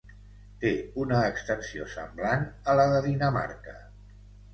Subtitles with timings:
[0.61, 0.69] Té
[1.01, 3.75] una extensió semblant a la de Dinamarca.